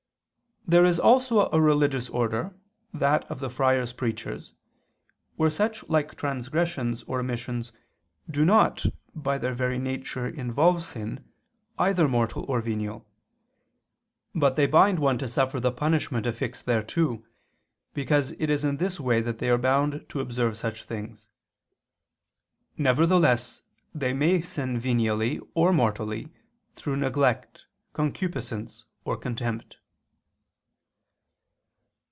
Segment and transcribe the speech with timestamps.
[0.67, 2.55] There is also a religious order,
[2.93, 4.53] that of the Friars Preachers,
[5.35, 7.73] where such like transgressions or omissions
[8.29, 11.25] do not, by their very nature, involve sin,
[11.77, 13.05] either mortal or venial;
[14.33, 17.21] but they bind one to suffer the punishment affixed thereto,
[17.93, 21.27] because it is in this way that they are bound to observe such things.
[22.77, 23.63] Nevertheless
[23.93, 26.31] they may sin venially or mortally
[26.75, 29.75] through neglect, concupiscence, or contempt.